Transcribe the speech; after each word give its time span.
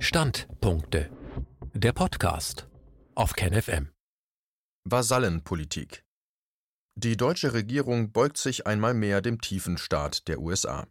Standpunkte. 0.00 1.10
Der 1.74 1.92
Podcast 1.92 2.68
auf 3.16 3.32
KenFM. 3.32 3.90
Vasallenpolitik. 4.84 6.04
Die 6.94 7.16
deutsche 7.16 7.52
Regierung 7.52 8.12
beugt 8.12 8.38
sich 8.38 8.64
einmal 8.64 8.94
mehr 8.94 9.20
dem 9.20 9.40
tiefen 9.40 9.76
Staat 9.76 10.28
der 10.28 10.38
USA. 10.38 10.86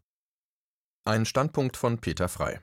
Ein 1.06 1.26
Standpunkt 1.26 1.78
von 1.78 2.00
Peter 2.00 2.28
Frei. 2.28 2.62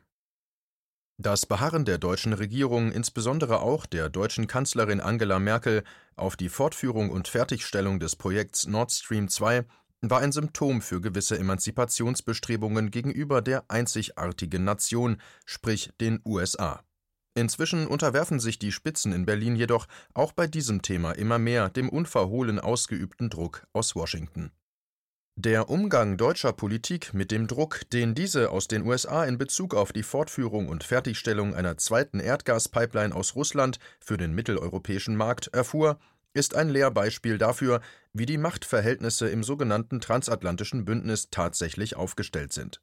Das 1.17 1.47
Beharren 1.47 1.87
der 1.87 1.97
deutschen 1.97 2.35
Regierung, 2.35 2.93
insbesondere 2.93 3.61
auch 3.61 3.87
der 3.87 4.11
deutschen 4.11 4.47
Kanzlerin 4.47 5.01
Angela 5.01 5.39
Merkel, 5.39 5.83
auf 6.15 6.37
die 6.37 6.51
Fortführung 6.51 7.09
und 7.09 7.27
Fertigstellung 7.27 8.01
des 8.01 8.17
Projekts 8.17 8.67
Nord 8.67 8.93
Stream 8.93 9.29
2 9.29 9.65
war 10.11 10.21
ein 10.21 10.33
Symptom 10.33 10.83
für 10.83 11.01
gewisse 11.01 11.39
Emanzipationsbestrebungen 11.39 12.91
gegenüber 12.91 13.43
der 13.43 13.65
einzigartigen 13.69 14.65
Nation, 14.65 15.19
sprich 15.45 15.91
den 16.01 16.21
USA. 16.25 16.83
Inzwischen 17.37 17.87
unterwerfen 17.87 18.39
sich 18.39 18.59
die 18.59 18.71
Spitzen 18.71 19.13
in 19.13 19.27
Berlin 19.27 19.57
jedoch 19.57 19.87
auch 20.15 20.33
bei 20.33 20.47
diesem 20.47 20.83
Thema 20.83 21.13
immer 21.13 21.39
mehr 21.39 21.69
dem 21.69 21.89
unverhohlen 21.89 22.61
ausgeübten 22.61 23.29
Druck 23.29 23.67
aus 23.73 23.97
Washington. 23.97 24.53
Der 25.37 25.69
Umgang 25.69 26.17
deutscher 26.17 26.53
Politik 26.53 27.13
mit 27.13 27.33
dem 27.33 27.49
Druck, 27.49 27.81
den 27.91 28.15
diese 28.15 28.51
aus 28.51 28.69
den 28.69 28.87
USA 28.87 29.25
in 29.25 29.37
Bezug 29.37 29.75
auf 29.75 29.93
die 29.93 30.05
Fortführung 30.05 30.69
und 30.69 30.85
Fertigstellung 30.85 31.57
einer 31.57 31.77
zweiten 31.77 32.21
Erdgaspipeline 32.21 33.13
aus 33.13 33.35
Russland 33.35 33.81
für 33.99 34.17
den 34.17 34.33
mitteleuropäischen 34.33 35.17
Markt 35.17 35.49
erfuhr, 35.49 35.99
ist 36.35 36.55
ein 36.55 36.69
Lehrbeispiel 36.69 37.39
dafür, 37.39 37.81
wie 38.13 38.27
die 38.27 38.39
Machtverhältnisse 38.39 39.29
im 39.29 39.43
sogenannten 39.43 40.01
transatlantischen 40.01 40.85
Bündnis 40.85 41.31
tatsächlich 41.31 41.97
aufgestellt 41.97 42.53
sind. 42.53 42.81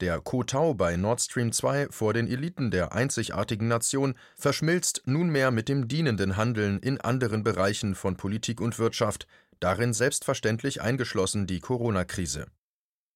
Der 0.00 0.20
Kotau 0.20 0.74
bei 0.74 0.96
Nord 0.96 1.20
Stream 1.20 1.52
2 1.52 1.88
vor 1.90 2.12
den 2.12 2.26
Eliten 2.26 2.72
der 2.72 2.92
einzigartigen 2.92 3.68
Nation 3.68 4.14
verschmilzt 4.36 5.02
nunmehr 5.06 5.52
mit 5.52 5.68
dem 5.68 5.86
dienenden 5.86 6.36
Handeln 6.36 6.80
in 6.80 7.00
anderen 7.00 7.44
Bereichen 7.44 7.94
von 7.94 8.16
Politik 8.16 8.60
und 8.60 8.78
Wirtschaft, 8.78 9.28
darin 9.60 9.92
selbstverständlich 9.92 10.80
eingeschlossen 10.80 11.46
die 11.46 11.60
Corona-Krise. 11.60 12.46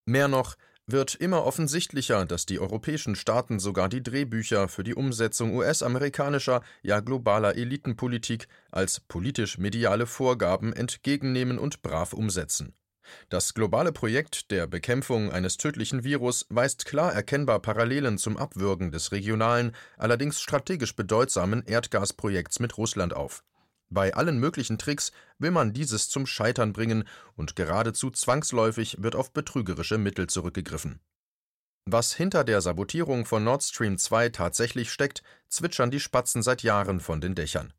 Mehr 0.07 0.29
noch, 0.29 0.57
wird 0.87 1.15
immer 1.15 1.45
offensichtlicher, 1.45 2.27
dass 2.27 2.47
die 2.47 2.59
europäischen 2.59 3.17
Staaten 3.17 3.59
sogar 3.59 3.89
die 3.89 4.03
Drehbücher 4.03 4.69
für 4.69 4.85
die 4.85 4.95
Umsetzung 4.95 5.55
US-amerikanischer, 5.55 6.63
ja 6.83 7.01
globaler 7.01 7.57
Elitenpolitik 7.57 8.49
als 8.71 9.01
politisch-mediale 9.01 10.07
Vorgaben 10.07 10.73
entgegennehmen 10.73 11.59
und 11.59 11.83
brav 11.83 12.13
umsetzen. 12.13 12.75
Das 13.29 13.55
globale 13.55 13.93
Projekt 13.93 14.51
der 14.51 14.67
Bekämpfung 14.67 15.31
eines 15.31 15.57
tödlichen 15.57 16.05
Virus 16.05 16.47
weist 16.49 16.87
klar 16.87 17.13
erkennbar 17.13 17.61
Parallelen 17.61 18.19
zum 18.19 18.37
Abwürgen 18.37 18.91
des 18.93 19.13
regionalen, 19.13 19.73
allerdings 19.99 20.41
strategisch 20.41 20.97
bedeutsamen 20.97 21.65
Erdgasprojekts 21.67 22.61
mit 22.61 22.79
Russland 22.79 23.15
auf. 23.15 23.43
Bei 23.91 24.15
allen 24.15 24.39
möglichen 24.39 24.79
Tricks 24.79 25.13
will 25.39 25.51
man 25.51 25.73
dieses 25.73 26.09
zum 26.09 26.27
Scheitern 26.27 26.73
bringen 26.73 27.05
und 27.37 27.57
geradezu 27.57 28.11
zwangsläufig 28.11 29.03
wird 29.03 29.15
auf 29.15 29.33
betrügerische 29.33 29.99
Mittel 29.99 30.27
zurückgegriffen. 30.27 31.01
Was 31.87 32.15
hinter 32.15 32.45
der 32.45 32.63
Sabotierung 32.63 33.27
von 33.27 33.45
Nord 33.45 33.63
Stream 33.63 33.99
2 33.99 34.31
tatsächlich 34.31 34.91
steckt, 34.91 35.23
zwitschern 35.49 35.91
die 35.91 36.01
Spatzen 36.01 36.43
seit 36.43 36.63
Jahren 36.63 36.99
von 36.99 37.21
den 37.21 37.35
Dächern. 37.35 37.75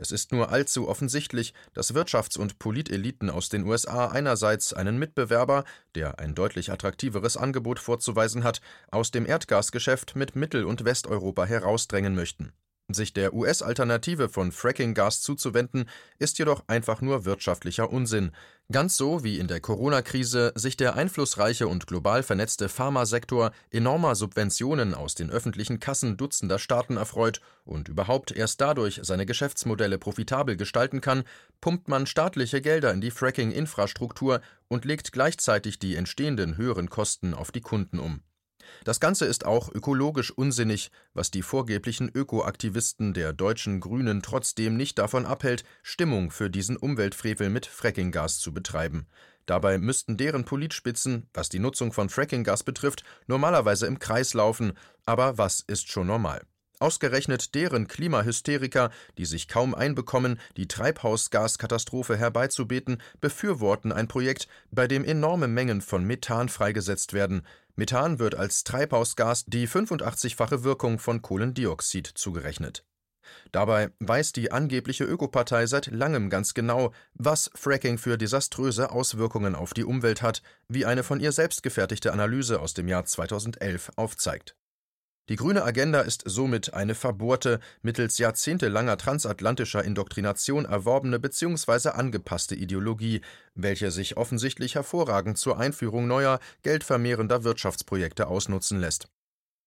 Es 0.00 0.12
ist 0.12 0.30
nur 0.30 0.50
allzu 0.50 0.88
offensichtlich, 0.88 1.54
dass 1.74 1.92
Wirtschafts- 1.92 2.38
und 2.38 2.60
Politeliten 2.60 3.30
aus 3.30 3.48
den 3.48 3.64
USA 3.64 4.06
einerseits 4.06 4.72
einen 4.72 4.96
Mitbewerber, 4.96 5.64
der 5.96 6.20
ein 6.20 6.36
deutlich 6.36 6.70
attraktiveres 6.70 7.36
Angebot 7.36 7.80
vorzuweisen 7.80 8.44
hat, 8.44 8.60
aus 8.92 9.10
dem 9.10 9.26
Erdgasgeschäft 9.26 10.14
mit 10.14 10.36
Mittel- 10.36 10.64
und 10.64 10.84
Westeuropa 10.84 11.44
herausdrängen 11.44 12.14
möchten. 12.14 12.52
Sich 12.90 13.12
der 13.12 13.34
US-Alternative 13.34 14.30
von 14.30 14.50
Fracking-Gas 14.50 15.20
zuzuwenden, 15.20 15.90
ist 16.18 16.38
jedoch 16.38 16.64
einfach 16.68 17.02
nur 17.02 17.26
wirtschaftlicher 17.26 17.92
Unsinn. 17.92 18.30
Ganz 18.72 18.96
so 18.96 19.22
wie 19.22 19.38
in 19.38 19.46
der 19.46 19.60
Corona-Krise 19.60 20.52
sich 20.54 20.78
der 20.78 20.94
einflussreiche 20.94 21.68
und 21.68 21.86
global 21.86 22.22
vernetzte 22.22 22.70
Pharmasektor 22.70 23.52
enormer 23.70 24.14
Subventionen 24.14 24.94
aus 24.94 25.14
den 25.14 25.30
öffentlichen 25.30 25.80
Kassen 25.80 26.16
dutzender 26.16 26.58
Staaten 26.58 26.96
erfreut 26.96 27.42
und 27.66 27.90
überhaupt 27.90 28.32
erst 28.32 28.62
dadurch 28.62 29.00
seine 29.02 29.26
Geschäftsmodelle 29.26 29.98
profitabel 29.98 30.56
gestalten 30.56 31.02
kann, 31.02 31.24
pumpt 31.60 31.88
man 31.88 32.06
staatliche 32.06 32.62
Gelder 32.62 32.94
in 32.94 33.02
die 33.02 33.10
Fracking-Infrastruktur 33.10 34.40
und 34.68 34.86
legt 34.86 35.12
gleichzeitig 35.12 35.78
die 35.78 35.94
entstehenden 35.94 36.56
höheren 36.56 36.88
Kosten 36.88 37.34
auf 37.34 37.52
die 37.52 37.60
Kunden 37.60 37.98
um. 37.98 38.22
Das 38.84 39.00
Ganze 39.00 39.24
ist 39.24 39.44
auch 39.44 39.72
ökologisch 39.72 40.30
unsinnig, 40.30 40.90
was 41.14 41.30
die 41.30 41.42
vorgeblichen 41.42 42.10
Ökoaktivisten 42.12 43.14
der 43.14 43.32
deutschen 43.32 43.80
Grünen 43.80 44.22
trotzdem 44.22 44.76
nicht 44.76 44.98
davon 44.98 45.26
abhält, 45.26 45.64
Stimmung 45.82 46.30
für 46.30 46.50
diesen 46.50 46.76
Umweltfrevel 46.76 47.50
mit 47.50 47.66
Frackinggas 47.66 48.38
zu 48.38 48.52
betreiben. 48.52 49.06
Dabei 49.46 49.78
müssten 49.78 50.18
deren 50.18 50.44
Politspitzen, 50.44 51.26
was 51.32 51.48
die 51.48 51.58
Nutzung 51.58 51.92
von 51.92 52.10
Frackinggas 52.10 52.64
betrifft, 52.64 53.02
normalerweise 53.26 53.86
im 53.86 53.98
Kreis 53.98 54.34
laufen, 54.34 54.74
aber 55.06 55.38
was 55.38 55.60
ist 55.60 55.88
schon 55.88 56.06
normal? 56.06 56.42
Ausgerechnet 56.80 57.54
deren 57.56 57.88
Klimahysteriker, 57.88 58.90
die 59.16 59.24
sich 59.24 59.48
kaum 59.48 59.74
einbekommen, 59.74 60.38
die 60.56 60.68
Treibhausgaskatastrophe 60.68 62.16
herbeizubeten, 62.16 63.02
befürworten 63.20 63.90
ein 63.90 64.06
Projekt, 64.06 64.46
bei 64.70 64.86
dem 64.86 65.04
enorme 65.04 65.48
Mengen 65.48 65.80
von 65.80 66.04
Methan 66.04 66.48
freigesetzt 66.48 67.14
werden. 67.14 67.42
Methan 67.78 68.18
wird 68.18 68.34
als 68.34 68.64
Treibhausgas 68.64 69.44
die 69.46 69.68
85-fache 69.68 70.64
Wirkung 70.64 70.98
von 70.98 71.22
Kohlendioxid 71.22 72.08
zugerechnet. 72.08 72.84
Dabei 73.52 73.92
weiß 74.00 74.32
die 74.32 74.50
angebliche 74.50 75.04
Ökopartei 75.04 75.64
seit 75.66 75.86
langem 75.86 76.28
ganz 76.28 76.54
genau, 76.54 76.92
was 77.14 77.52
Fracking 77.54 77.96
für 77.96 78.18
desaströse 78.18 78.90
Auswirkungen 78.90 79.54
auf 79.54 79.74
die 79.74 79.84
Umwelt 79.84 80.22
hat, 80.22 80.42
wie 80.66 80.86
eine 80.86 81.04
von 81.04 81.20
ihr 81.20 81.30
selbst 81.30 81.62
gefertigte 81.62 82.12
Analyse 82.12 82.58
aus 82.58 82.74
dem 82.74 82.88
Jahr 82.88 83.04
2011 83.04 83.92
aufzeigt. 83.94 84.56
Die 85.28 85.36
grüne 85.36 85.62
Agenda 85.62 86.00
ist 86.00 86.22
somit 86.24 86.72
eine 86.72 86.94
verbohrte, 86.94 87.60
mittels 87.82 88.16
jahrzehntelanger 88.16 88.96
transatlantischer 88.96 89.84
Indoktrination 89.84 90.64
erworbene 90.64 91.18
bzw. 91.18 91.90
angepasste 91.90 92.54
Ideologie, 92.54 93.20
welche 93.54 93.90
sich 93.90 94.16
offensichtlich 94.16 94.74
hervorragend 94.74 95.36
zur 95.36 95.58
Einführung 95.58 96.06
neuer, 96.06 96.40
geldvermehrender 96.62 97.44
Wirtschaftsprojekte 97.44 98.26
ausnutzen 98.26 98.80
lässt. 98.80 99.08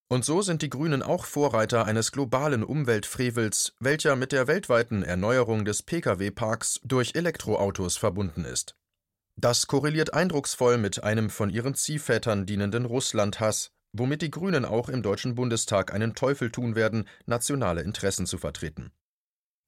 Und 0.10 0.26
so 0.26 0.42
sind 0.42 0.64
die 0.64 0.70
Grünen 0.70 1.04
auch 1.04 1.26
Vorreiter 1.26 1.86
eines 1.86 2.12
globalen 2.12 2.64
Umweltfrevels, 2.64 3.76
welcher 3.80 4.16
mit 4.16 4.32
der 4.32 4.48
weltweiten 4.48 5.04
Erneuerung 5.04 5.64
des 5.64 5.84
Pkw-Parks 5.84 6.82
durch 6.84 7.16
Elektroautos 7.16 7.98
verbunden 7.98 8.46
ist. 8.46 8.76
Das 9.40 9.68
korreliert 9.68 10.14
eindrucksvoll 10.14 10.78
mit 10.78 11.04
einem 11.04 11.30
von 11.30 11.50
ihren 11.50 11.76
Ziehvätern 11.76 12.46
dienenden 12.46 12.86
Russlandhass, 12.86 13.72
womit 13.94 14.22
die 14.22 14.31
Grünen 14.31 14.66
auch 14.66 14.90
im 14.90 15.03
Deutschen 15.03 15.35
Bundestag 15.35 15.94
einen 15.94 16.16
Teufel 16.16 16.52
tun 16.52 16.75
werden, 16.75 17.07
nationale 17.25 17.81
Interessen 17.81 18.25
zu 18.25 18.38
vertreten. 18.38 18.91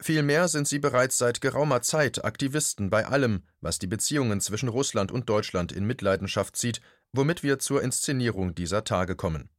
Vielmehr 0.02 0.48
sind 0.48 0.68
sie 0.68 0.80
bereits 0.80 1.18
seit 1.18 1.40
geraumer 1.40 1.82
Zeit 1.82 2.26
Aktivisten 2.26 2.90
bei 2.90 3.06
allem, 3.06 3.44
was 3.62 3.80
die 3.80 3.88
Beziehungen 3.88 4.42
zwischen 4.42 4.70
Russland 4.70 5.12
und 5.12 5.30
Deutschland 5.30 5.72
in 5.72 5.86
Mitleidenschaft 5.86 6.58
zieht, 6.58 6.82
womit 7.14 7.44
wir 7.44 7.60
zur 7.60 7.82
Inszenierung 7.82 8.56
dieser 8.56 8.84
Tage 8.84 9.16
kommen. 9.16 9.50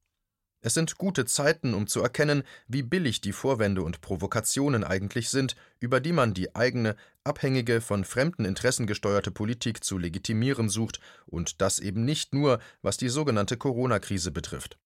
Es 0.65 0.73
sind 0.73 0.97
gute 0.97 1.27
Zeiten, 1.27 1.75
um 1.75 1.87
zu 1.87 2.01
erkennen, 2.01 2.43
wie 2.69 2.83
billig 2.83 3.21
die 3.21 3.33
Vorwände 3.33 3.83
und 3.83 4.01
Provokationen 4.01 4.83
eigentlich 4.83 5.29
sind, 5.29 5.57
über 5.79 6.01
die 6.01 6.13
man 6.13 6.33
die 6.33 6.57
eigene, 6.57 6.97
abhängige, 7.23 7.83
von 7.83 8.03
fremden 8.03 8.47
Interessen 8.47 8.87
gesteuerte 8.87 9.31
Politik 9.31 9.85
zu 9.85 9.99
legitimieren 9.99 10.71
sucht, 10.71 11.01
und 11.27 11.61
das 11.61 11.81
eben 11.81 12.07
nicht 12.07 12.33
nur, 12.33 12.61
was 12.81 12.97
die 12.97 13.11
sogenannte 13.11 13.59
Corona-Krise 13.59 14.31
betrifft. 14.31 14.79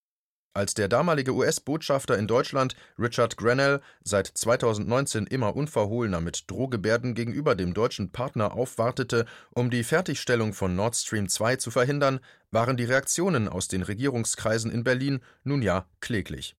Als 0.58 0.74
der 0.74 0.88
damalige 0.88 1.36
US-Botschafter 1.36 2.18
in 2.18 2.26
Deutschland, 2.26 2.74
Richard 2.98 3.36
Grenell, 3.36 3.80
seit 4.02 4.26
2019 4.26 5.28
immer 5.28 5.54
unverhohlener 5.54 6.20
mit 6.20 6.50
Drohgebärden 6.50 7.14
gegenüber 7.14 7.54
dem 7.54 7.74
deutschen 7.74 8.10
Partner 8.10 8.54
aufwartete, 8.54 9.24
um 9.54 9.70
die 9.70 9.84
Fertigstellung 9.84 10.52
von 10.52 10.74
Nord 10.74 10.96
Stream 10.96 11.28
2 11.28 11.54
zu 11.54 11.70
verhindern, 11.70 12.18
waren 12.50 12.76
die 12.76 12.86
Reaktionen 12.86 13.46
aus 13.46 13.68
den 13.68 13.82
Regierungskreisen 13.82 14.72
in 14.72 14.82
Berlin 14.82 15.20
nun 15.44 15.62
ja 15.62 15.86
kläglich. 16.00 16.56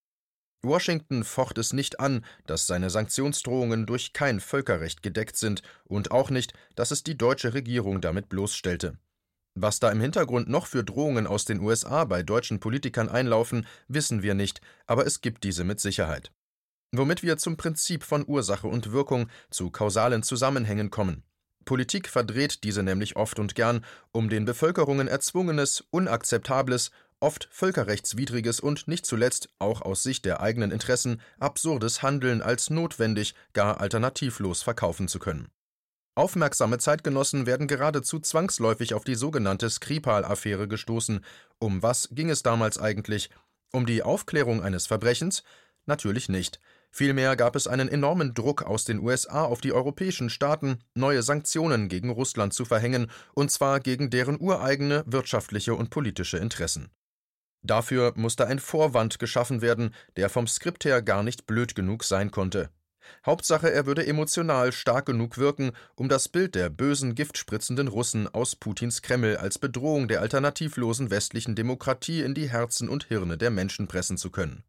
Washington 0.64 1.26
focht 1.26 1.58
es 1.58 1.74
nicht 1.74 2.00
an, 2.00 2.24
dass 2.48 2.68
seine 2.68 2.90
Sanktionsdrohungen 2.90 3.86
durch 3.86 4.14
kein 4.14 4.40
Völkerrecht 4.40 5.04
gedeckt 5.04 5.36
sind 5.36 5.62
und 5.84 6.12
auch 6.12 6.30
nicht, 6.30 6.54
dass 6.76 6.92
es 6.92 7.04
die 7.04 7.18
deutsche 7.18 7.54
Regierung 7.54 8.00
damit 8.00 8.30
bloßstellte. 8.30 8.98
Was 9.62 9.82
da 9.82 9.92
im 9.92 10.00
Hintergrund 10.00 10.48
noch 10.48 10.68
für 10.68 10.86
Drohungen 10.86 11.28
aus 11.28 11.44
den 11.44 11.60
USA 11.60 12.06
bei 12.06 12.24
deutschen 12.24 12.62
Politikern 12.62 13.10
einlaufen, 13.10 13.68
wissen 13.90 14.24
wir 14.24 14.34
nicht, 14.34 14.62
aber 14.88 15.06
es 15.06 15.20
gibt 15.20 15.44
diese 15.44 15.66
mit 15.66 15.82
Sicherheit. 15.82 16.32
Womit 16.94 17.24
wir 17.24 17.38
zum 17.38 17.58
Prinzip 17.58 18.04
von 18.04 18.26
Ursache 18.26 18.68
und 18.68 18.94
Wirkung 18.94 19.28
zu 19.50 19.70
kausalen 19.70 20.24
Zusammenhängen 20.24 20.92
kommen. 20.92 21.24
Politik 21.66 22.08
verdreht 22.08 22.64
diese 22.64 22.84
nämlich 22.84 23.18
oft 23.18 23.38
und 23.38 23.54
gern, 23.54 23.84
um 24.14 24.30
den 24.30 24.46
Bevölkerungen 24.46 25.10
erzwungenes, 25.10 25.84
unakzeptables 25.92 26.92
oft 27.20 27.50
völkerrechtswidriges 27.52 28.62
und 28.62 28.88
nicht 28.88 29.06
zuletzt 29.06 29.50
auch 29.60 29.82
aus 29.82 30.04
Sicht 30.04 30.24
der 30.24 30.40
eigenen 30.40 30.72
Interessen 30.72 31.20
absurdes 31.38 32.02
Handeln 32.02 32.42
als 32.42 32.70
notwendig, 32.70 33.36
gar 33.52 33.82
alternativlos 33.82 34.62
verkaufen 34.62 35.10
zu 35.10 35.20
können. 35.20 35.50
Aufmerksame 36.20 36.80
Zeitgenossen 36.80 37.46
werden 37.46 37.70
geradezu 37.70 38.20
zwangsläufig 38.20 38.94
auf 38.94 39.06
die 39.06 39.16
sogenannte 39.16 39.70
Skripal-Affäre 39.70 40.68
gestoßen. 40.68 41.24
Um 41.60 41.82
was 41.82 42.10
ging 42.12 42.30
es 42.30 42.44
damals 42.44 42.78
eigentlich? 42.78 43.30
Um 43.72 43.86
die 43.86 44.04
Aufklärung 44.04 44.62
eines 44.62 44.86
Verbrechens? 44.86 45.44
Natürlich 45.86 46.28
nicht. 46.28 46.60
Vielmehr 46.92 47.38
gab 47.38 47.56
es 47.56 47.68
einen 47.68 47.88
enormen 47.88 48.34
Druck 48.34 48.64
aus 48.64 48.84
den 48.84 49.00
USA 49.00 49.46
auf 49.46 49.62
die 49.62 49.72
europäischen 49.72 50.30
Staaten, 50.30 50.80
neue 50.94 51.24
Sanktionen 51.24 51.88
gegen 51.88 52.10
Russland 52.10 52.54
zu 52.54 52.66
verhängen, 52.66 53.10
und 53.34 53.50
zwar 53.50 53.80
gegen 53.80 54.10
deren 54.10 54.42
ureigene 54.42 55.06
wirtschaftliche 55.08 55.74
und 55.74 55.90
politische 55.90 56.38
Interessen. 56.38 56.90
Dafür 57.62 58.12
musste 58.18 58.46
ein 58.46 58.60
Vorwand 58.60 59.20
geschaffen 59.20 59.62
werden, 59.62 59.96
der 60.18 60.30
vom 60.30 60.48
Skript 60.48 60.84
her 60.84 61.02
gar 61.02 61.24
nicht 61.24 61.48
blöd 61.48 61.76
genug 61.76 62.04
sein 62.04 62.30
konnte. 62.30 62.72
Hauptsache, 63.26 63.72
er 63.72 63.86
würde 63.86 64.06
emotional 64.06 64.72
stark 64.72 65.06
genug 65.06 65.38
wirken, 65.38 65.72
um 65.96 66.10
das 66.10 66.30
Bild 66.30 66.56
der 66.56 66.70
bösen, 66.70 67.16
giftspritzenden 67.16 67.88
Russen 67.88 68.28
aus 68.28 68.56
Putins 68.56 69.02
Kreml 69.02 69.38
als 69.38 69.60
Bedrohung 69.60 70.08
der 70.08 70.22
alternativlosen 70.22 71.10
westlichen 71.10 71.56
Demokratie 71.56 72.22
in 72.22 72.34
die 72.34 72.50
Herzen 72.50 72.90
und 72.90 73.06
Hirne 73.06 73.38
der 73.38 73.52
Menschen 73.52 73.88
pressen 73.88 74.18
zu 74.18 74.30
können. 74.32 74.64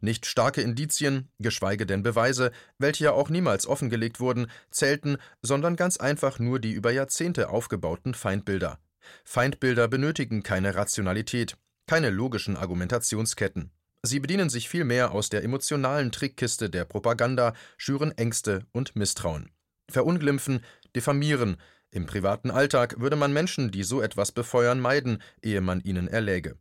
Nicht 0.00 0.24
starke 0.24 0.62
Indizien, 0.62 1.28
geschweige 1.38 1.84
denn 1.84 2.02
Beweise, 2.02 2.52
welche 2.78 3.04
ja 3.04 3.12
auch 3.12 3.28
niemals 3.28 3.66
offengelegt 3.66 4.18
wurden, 4.18 4.50
zählten, 4.70 5.18
sondern 5.42 5.76
ganz 5.76 5.98
einfach 5.98 6.38
nur 6.38 6.58
die 6.58 6.72
über 6.72 6.90
Jahrzehnte 6.90 7.50
aufgebauten 7.50 8.14
Feindbilder. 8.14 8.78
Feindbilder 9.24 9.88
benötigen 9.88 10.42
keine 10.42 10.74
Rationalität, 10.74 11.56
keine 11.86 12.10
logischen 12.10 12.56
Argumentationsketten. 12.56 13.72
Sie 14.02 14.20
bedienen 14.20 14.48
sich 14.48 14.68
vielmehr 14.68 15.12
aus 15.12 15.28
der 15.28 15.44
emotionalen 15.44 16.10
Trickkiste 16.10 16.70
der 16.70 16.84
Propaganda, 16.84 17.52
schüren 17.76 18.12
Ängste 18.12 18.66
und 18.72 18.96
Misstrauen. 18.96 19.50
Verunglimpfen, 19.90 20.64
diffamieren. 20.96 21.56
Im 21.90 22.06
privaten 22.06 22.50
Alltag 22.50 23.00
würde 23.00 23.16
man 23.16 23.32
Menschen, 23.32 23.70
die 23.70 23.82
so 23.82 24.00
etwas 24.00 24.32
befeuern, 24.32 24.80
meiden, 24.80 25.22
ehe 25.42 25.60
man 25.60 25.80
ihnen 25.80 26.08
erläge 26.08 26.56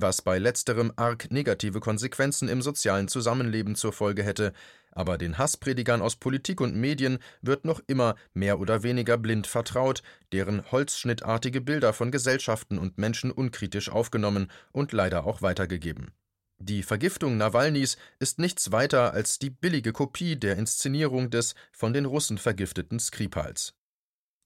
was 0.00 0.22
bei 0.22 0.38
letzterem 0.38 0.92
arg 0.96 1.30
negative 1.30 1.80
Konsequenzen 1.80 2.48
im 2.48 2.62
sozialen 2.62 3.08
Zusammenleben 3.08 3.74
zur 3.74 3.92
Folge 3.92 4.22
hätte, 4.22 4.52
aber 4.92 5.18
den 5.18 5.38
Hasspredigern 5.38 6.02
aus 6.02 6.16
Politik 6.16 6.60
und 6.60 6.74
Medien 6.74 7.18
wird 7.42 7.64
noch 7.64 7.80
immer 7.86 8.16
mehr 8.32 8.60
oder 8.60 8.82
weniger 8.82 9.18
blind 9.18 9.46
vertraut, 9.46 10.02
deren 10.32 10.70
holzschnittartige 10.70 11.60
Bilder 11.60 11.92
von 11.92 12.10
Gesellschaften 12.10 12.78
und 12.78 12.98
Menschen 12.98 13.30
unkritisch 13.30 13.90
aufgenommen 13.90 14.50
und 14.72 14.92
leider 14.92 15.26
auch 15.26 15.42
weitergegeben. 15.42 16.12
Die 16.58 16.82
Vergiftung 16.82 17.36
Nawalnys 17.36 17.98
ist 18.18 18.38
nichts 18.38 18.72
weiter 18.72 19.12
als 19.12 19.38
die 19.38 19.50
billige 19.50 19.92
Kopie 19.92 20.36
der 20.36 20.56
Inszenierung 20.56 21.30
des 21.30 21.54
von 21.70 21.92
den 21.92 22.06
Russen 22.06 22.38
vergifteten 22.38 22.98
Skripals. 22.98 23.74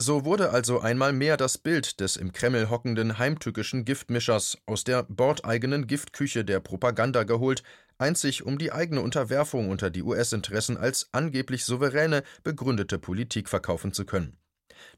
So 0.02 0.24
wurde 0.24 0.50
also 0.50 0.80
einmal 0.80 1.12
mehr 1.12 1.36
das 1.36 1.58
Bild 1.58 2.00
des 2.00 2.16
im 2.16 2.32
Kreml 2.32 2.70
hockenden 2.70 3.18
heimtückischen 3.18 3.84
Giftmischers 3.84 4.56
aus 4.64 4.82
der 4.82 5.02
bordeigenen 5.04 5.86
Giftküche 5.86 6.42
der 6.44 6.58
Propaganda 6.60 7.24
geholt, 7.24 7.62
einzig 7.98 8.44
um 8.44 8.58
die 8.58 8.72
eigene 8.72 9.02
Unterwerfung 9.02 9.68
unter 9.68 9.90
die 9.90 10.02
US-Interessen 10.02 10.78
als 10.78 11.10
angeblich 11.12 11.66
souveräne, 11.66 12.22
begründete 12.42 12.98
Politik 12.98 13.48
verkaufen 13.48 13.92
zu 13.92 14.06
können. 14.06 14.38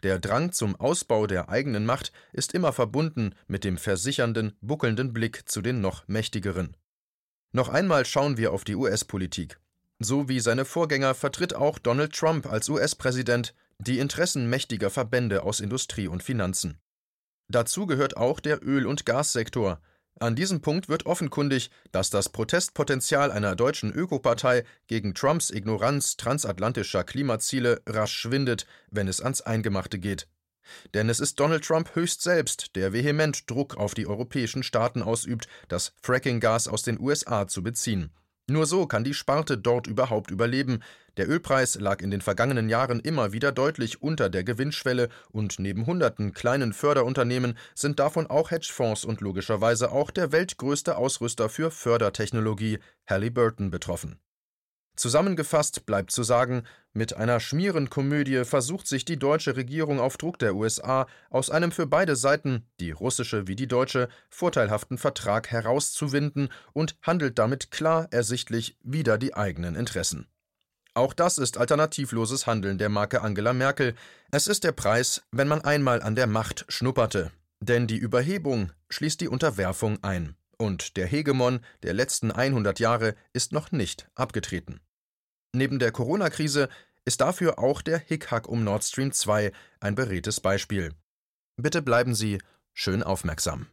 Der 0.03 0.20
Drang 0.20 0.53
zum 0.53 0.76
Ausbau 0.76 1.26
der 1.26 1.49
eigenen 1.49 1.85
Macht 1.85 2.12
ist 2.32 2.55
immer 2.55 2.73
verbunden 2.73 3.35
mit 3.49 3.64
dem 3.64 3.79
versichernden, 3.79 4.56
buckelnden 4.61 5.12
Blick 5.12 5.49
zu 5.49 5.62
den 5.62 5.81
noch 5.81 6.06
mächtigeren. 6.06 6.76
Noch 7.52 7.69
einmal 7.69 8.06
schauen 8.06 8.38
wir 8.38 8.52
auf 8.52 8.64
die 8.64 8.75
US-Politik. 8.75 9.58
So 9.99 10.28
wie 10.28 10.40
seine 10.40 10.64
Vorgänger 10.64 11.14
vertritt 11.14 11.54
auch 11.54 11.78
Donald 11.78 12.14
Trump 12.14 12.46
als 12.46 12.69
US-Präsident 12.69 13.54
die 13.78 13.99
Interessen 13.99 14.49
mächtiger 14.49 14.90
Verbände 14.90 15.43
aus 15.43 15.60
Industrie 15.60 16.08
und 16.08 16.22
Finanzen. 16.22 16.81
Dazu 17.49 17.87
gehört 17.87 18.16
auch 18.16 18.40
der 18.40 18.62
Öl- 18.66 18.87
und 18.87 19.04
Gassektor. 19.04 19.81
An 20.19 20.34
diesem 20.34 20.60
Punkt 20.60 20.88
wird 20.88 21.06
offenkundig, 21.06 21.70
dass 21.90 22.08
das 22.08 22.31
Protestpotenzial 22.31 23.31
einer 23.31 23.56
deutschen 23.56 23.93
Ökopartei 23.93 24.64
gegen 24.87 25.14
Trumps 25.14 25.50
Ignoranz 25.50 26.16
transatlantischer 26.16 27.04
Klimaziele 27.04 27.82
rasch 27.87 28.12
schwindet, 28.12 28.66
wenn 28.90 29.08
es 29.08 29.20
ans 29.20 29.43
Eingemachte 29.43 29.99
geht. 29.99 30.28
Denn 30.94 31.09
es 31.09 31.20
ist 31.20 31.41
Donald 31.41 31.64
Trump 31.64 31.94
höchst 31.94 32.23
selbst, 32.23 32.76
der 32.76 32.93
vehement 32.93 33.50
Druck 33.50 33.76
auf 33.76 33.94
die 33.94 34.06
europäischen 34.06 34.62
Staaten 34.62 35.03
ausübt, 35.03 35.49
das 35.69 35.94
Fracking-Gas 36.03 36.69
aus 36.69 36.82
den 36.82 37.00
USA 37.00 37.47
zu 37.47 37.62
beziehen. 37.62 38.11
Nur 38.49 38.67
so 38.67 38.87
kann 38.87 39.05
die 39.05 39.14
Sparte 39.14 39.56
dort 39.56 39.87
überhaupt 39.87 40.31
überleben. 40.31 40.82
Der 41.17 41.29
Ölpreis 41.29 41.76
lag 41.76 42.03
in 42.03 42.11
den 42.11 42.20
vergangenen 42.20 42.69
Jahren 42.69 42.99
immer 42.99 43.32
wieder 43.32 43.53
deutlich 43.53 44.03
unter 44.03 44.29
der 44.31 44.44
Gewinnschwelle 44.44 45.11
und 45.31 45.59
neben 45.59 45.87
hunderten 45.87 46.32
kleinen 46.32 46.73
Förderunternehmen 46.73 47.56
sind 47.75 48.00
davon 48.00 48.26
auch 48.26 48.50
Hedgefonds 48.50 49.05
und 49.05 49.20
logischerweise 49.20 49.93
auch 49.93 50.11
der 50.11 50.32
weltgrößte 50.32 50.97
Ausrüster 50.97 51.49
für 51.49 51.70
Fördertechnologie 51.70 52.79
Halliburton 53.06 53.70
betroffen. 53.70 54.19
Zusammengefasst 54.94 55.86
bleibt 55.86 56.10
zu 56.10 56.22
sagen, 56.22 56.64
mit 56.92 57.16
einer 57.16 57.40
Schmierenkomödie 57.40 58.44
versucht 58.44 58.86
sich 58.86 59.06
die 59.06 59.18
deutsche 59.18 59.56
Regierung 59.56 59.98
auf 59.98 60.18
Druck 60.18 60.38
der 60.38 60.54
USA 60.54 61.06
aus 61.30 61.48
einem 61.48 61.72
für 61.72 61.86
beide 61.86 62.14
Seiten, 62.14 62.66
die 62.78 62.90
russische 62.90 63.48
wie 63.48 63.56
die 63.56 63.68
deutsche, 63.68 64.08
vorteilhaften 64.28 64.98
Vertrag 64.98 65.50
herauszuwinden 65.50 66.50
und 66.74 66.96
handelt 67.00 67.38
damit 67.38 67.70
klar 67.70 68.08
ersichtlich 68.10 68.76
wider 68.82 69.16
die 69.16 69.34
eigenen 69.34 69.74
Interessen. 69.74 70.26
Auch 70.94 71.14
das 71.14 71.38
ist 71.38 71.56
alternativloses 71.56 72.46
Handeln 72.46 72.76
der 72.76 72.90
Marke 72.90 73.22
Angela 73.22 73.54
Merkel. 73.54 73.94
Es 74.30 74.46
ist 74.46 74.62
der 74.62 74.72
Preis, 74.72 75.22
wenn 75.30 75.48
man 75.48 75.62
einmal 75.62 76.02
an 76.02 76.14
der 76.14 76.26
Macht 76.26 76.66
schnupperte. 76.68 77.32
Denn 77.60 77.86
die 77.86 77.96
Überhebung 77.96 78.72
schließt 78.90 79.22
die 79.22 79.28
Unterwerfung 79.28 80.02
ein. 80.02 80.36
Und 80.58 80.96
der 80.96 81.06
Hegemon 81.06 81.60
der 81.82 81.94
letzten 81.94 82.31
100 82.31 82.78
Jahre 82.78 83.14
ist 83.32 83.52
noch 83.52 83.72
nicht 83.72 84.08
abgetreten. 84.14 84.81
Neben 85.54 85.78
der 85.78 85.93
Corona-Krise 85.93 86.69
ist 87.04 87.20
dafür 87.20 87.58
auch 87.58 87.82
der 87.82 87.99
Hickhack 87.99 88.49
um 88.49 88.64
Nord 88.64 88.84
Stream 88.84 89.12
2 89.12 89.52
ein 89.81 89.94
beredtes 89.94 90.40
Beispiel. 90.40 90.94
Bitte 91.56 91.82
bleiben 91.82 92.14
Sie 92.14 92.38
schön 92.72 93.02
aufmerksam. 93.02 93.66